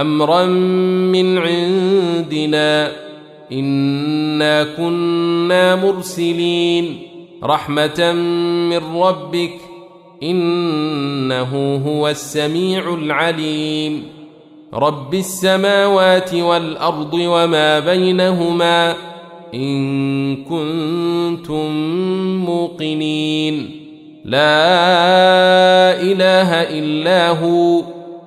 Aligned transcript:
أمرا 0.00 0.44
من 1.12 1.38
عندنا 1.38 2.92
إنا 3.52 4.64
كنا 4.64 5.76
مرسلين 5.76 6.98
رحمة 7.42 8.12
من 8.70 8.96
ربك 8.96 9.58
إنه 10.22 11.82
هو 11.86 12.08
السميع 12.08 12.94
العليم 12.94 14.02
رب 14.74 15.14
السماوات 15.14 16.34
والأرض 16.34 17.14
وما 17.14 17.80
بينهما 17.80 18.94
إن 19.54 20.36
كنتم 20.44 21.70
موقنين 22.44 23.70
لا 24.24 26.00
إله 26.00 26.52
إلا 26.62 27.28
هو 27.30 27.95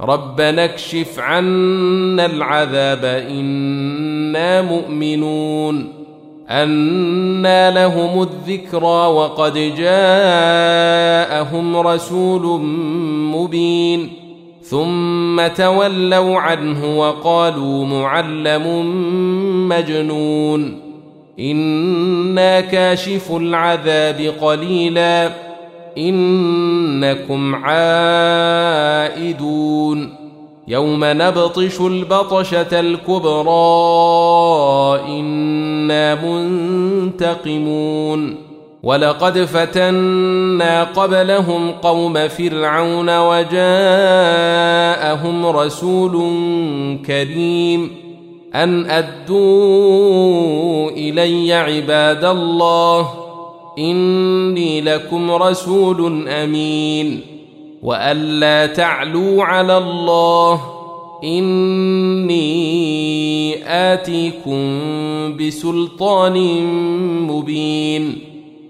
ربنا 0.00 0.64
اكشف 0.64 1.18
عنا 1.18 2.26
العذاب 2.26 3.04
إنا 3.04 4.62
مؤمنون. 4.62 5.92
أنى 6.48 7.70
لهم 7.70 8.22
الذكرى 8.22 9.06
وقد 9.06 9.54
جاءهم 9.54 11.76
رسول 11.76 12.60
مبين. 13.34 14.12
ثم 14.62 15.46
تولوا 15.46 16.38
عنه 16.38 16.98
وقالوا 16.98 17.86
معلم 17.86 18.86
مجنون. 19.68 20.80
إنا 21.40 22.60
كاشف 22.60 23.32
العذاب 23.32 24.32
قليلا. 24.40 25.45
إنكم 25.98 27.54
عائدون 27.54 28.26
يوم 30.68 31.00
نبطش 31.04 31.80
البطشة 31.80 32.80
الكبرى 32.80 33.46
إنا 35.08 36.14
منتقمون 37.04 38.36
ولقد 38.82 39.38
فتنا 39.38 40.84
قبلهم 40.84 41.72
قوم 41.72 42.28
فرعون 42.28 43.18
وجاءهم 43.18 43.56
رسول 45.46 46.12
كريم 47.06 47.90
أن 48.54 48.90
أدوا 48.90 50.90
إلي 50.90 51.54
عباد 51.54 52.24
الله 52.24 53.25
إني 53.78 54.80
لكم 54.80 55.30
رسول 55.30 56.28
أمين 56.28 57.20
وألا 57.82 58.66
تعلوا 58.66 59.44
على 59.44 59.78
الله 59.78 60.60
إني 61.24 62.46
آتيكم 63.66 64.56
بسلطان 65.36 66.62
مبين 67.22 68.18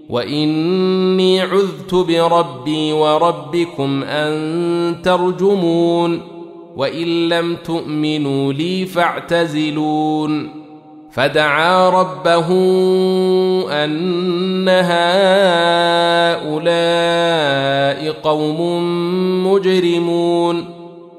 وإني 0.09 1.41
عذت 1.41 1.95
بربي 1.95 2.93
وربكم 2.93 4.03
أن 4.03 5.03
ترجمون 5.03 6.21
وإن 6.77 7.29
لم 7.29 7.57
تؤمنوا 7.65 8.53
لي 8.53 8.87
فاعتزلون 8.87 10.66
فدعا 11.17 11.91
ربه 11.91 12.49
أن 13.71 14.69
هؤلاء 14.69 14.91
قوم 18.23 18.61
مجرمون. 19.47 20.65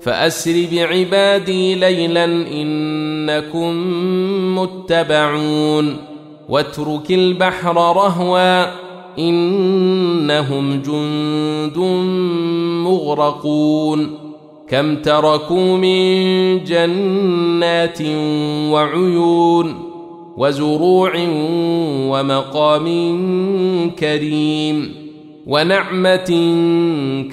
فأسر 0.01 0.65
بعبادي 0.71 1.75
ليلا 1.75 2.25
إنكم 2.25 3.73
متبعون. 4.59 5.97
واترك 6.49 7.11
البحر 7.11 7.75
رهوا 7.75 8.65
إنهم 9.19 10.81
جند 10.81 11.77
مغرقون. 12.87 14.27
كم 14.69 14.95
تركوا 14.95 15.77
من 15.77 16.63
جنات 16.63 18.01
وعيون 18.71 19.86
وزروع 20.37 21.11
ومقام 22.09 22.85
كريم 23.99 24.95
ونعمة 25.47 26.55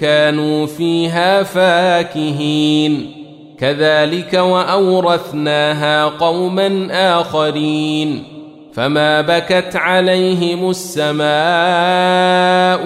كانوا 0.01 0.67
فيها 0.67 1.43
فاكهين. 1.43 3.11
كذلك 3.59 4.35
وأورثناها 4.35 6.05
قوما 6.05 6.89
آخرين. 7.21 8.23
فما 8.73 9.21
بكت 9.21 9.77
عليهم 9.77 10.71
السماء 10.71 11.27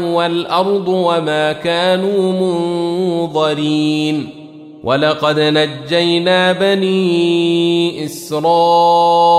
والأرض 0.00 0.88
وما 0.88 1.52
كانوا 1.52 2.32
منظرين. 2.32 4.37
ولقد 4.84 5.40
نجينا 5.40 6.52
بني 6.52 8.04
اسرائيل 8.04 9.36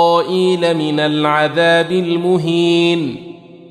من 0.78 1.00
العذاب 1.00 1.92
المهين 1.92 3.16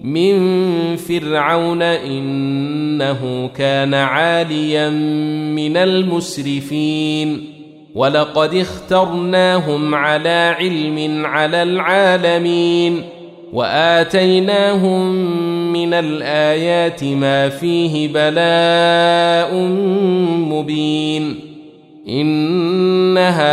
من 0.02 0.96
فرعون 0.96 1.82
انه 1.82 3.50
كان 3.56 3.94
عاليا 3.94 4.90
من 5.54 5.76
المسرفين 5.76 7.44
ولقد 7.94 8.54
اخترناهم 8.54 9.94
على 9.94 10.56
علم 10.58 11.26
على 11.26 11.62
العالمين 11.62 13.02
واتيناهم 13.52 15.12
من 15.72 15.94
الايات 15.94 17.04
ما 17.04 17.48
فيه 17.48 18.08
بلاء 18.08 19.54
مبين 20.52 21.47
ان 22.08 23.18
هؤلاء 23.18 23.48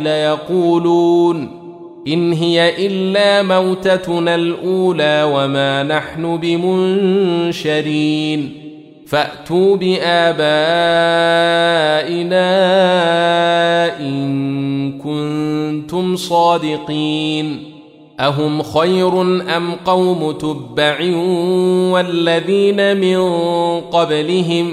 ليقولون 0.00 1.66
ان 2.08 2.32
هي 2.32 2.86
الا 2.86 3.42
موتتنا 3.42 4.34
الاولى 4.34 5.30
وما 5.32 5.82
نحن 5.82 6.36
بمنشرين 6.36 7.86
فاتوا 9.06 9.76
بابائنا 9.76 10.06
ان 14.00 14.98
كنتم 14.98 16.16
صادقين 16.16 17.76
اهم 18.20 18.62
خير 18.62 19.20
ام 19.56 19.72
قوم 19.84 20.32
تبع 20.32 21.00
والذين 21.92 22.96
من 22.96 23.20
قبلهم 23.80 24.72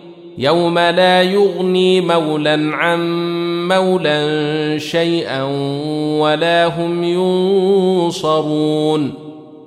يوم 0.37 0.79
لا 0.79 1.21
يغني 1.21 2.01
مولا 2.01 2.75
عن 2.75 3.01
مولا 3.67 4.77
شيئا 4.77 5.43
ولا 6.19 6.65
هم 6.65 7.03
ينصرون 7.03 9.13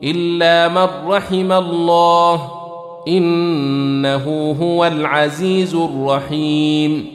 إلا 0.05 0.69
من 0.69 1.09
رحم 1.09 1.53
الله 1.53 2.49
إنه 3.09 4.57
هو 4.63 4.87
العزيز 4.87 5.75
الرحيم 5.75 7.07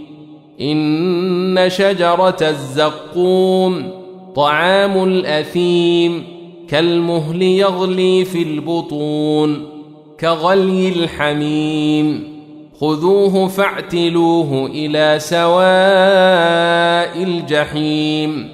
إن 0.62 1.66
شجرة 1.68 2.38
الزقوم 2.42 3.90
طعام 4.36 5.04
الأثيم 5.04 6.24
كالمهل 6.68 7.42
يغلي 7.42 8.25
في 8.25 8.44
البطون 8.44 9.66
كغلي 10.19 10.90
الحميم 10.90 12.39
خذوه 12.80 13.48
فاعتلوه 13.48 14.72
إلى 14.74 15.16
سواء 15.20 15.64
الجحيم. 17.24 18.50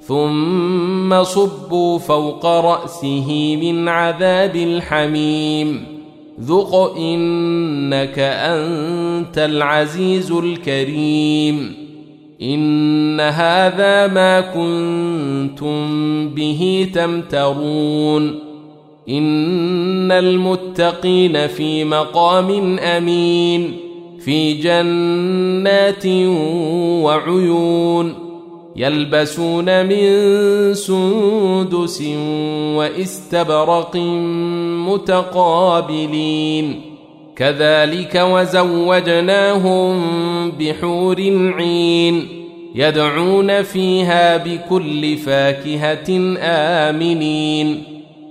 ثم 0.00 1.22
صبوا 1.22 1.98
فوق 1.98 2.46
رأسه 2.46 3.58
من 3.62 3.88
عذاب 3.88 4.56
الحميم. 4.56 5.84
ذق 6.40 6.74
إنك 6.98 8.18
أنت 8.18 9.38
العزيز 9.38 10.32
الكريم. 10.32 11.74
إن 12.42 13.20
هذا 13.20 14.06
ما 14.06 14.40
كنتم 14.40 15.78
به 16.28 16.90
تمترون. 16.94 18.45
ان 19.08 20.12
المتقين 20.12 21.46
في 21.46 21.84
مقام 21.84 22.78
امين 22.78 23.76
في 24.20 24.52
جنات 24.52 26.06
وعيون 27.04 28.14
يلبسون 28.76 29.86
من 29.86 30.74
سندس 30.74 32.02
واستبرق 32.76 33.96
متقابلين. 34.86 36.80
كذلك 37.36 38.22
وزوجناهم 38.30 40.02
بحور 40.50 41.20
عين 41.58 42.28
يدعون 42.74 43.62
فيها 43.62 44.36
بكل 44.36 45.16
فاكهه 45.16 46.36
امنين. 46.40 47.95